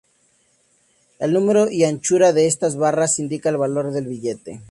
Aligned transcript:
El 1.19 1.31
número 1.31 1.69
y 1.69 1.83
anchura 1.83 2.33
de 2.33 2.47
estas 2.47 2.75
barras 2.75 3.19
indica 3.19 3.49
el 3.49 3.57
valor 3.57 3.91
del 3.91 4.07
billete. 4.07 4.59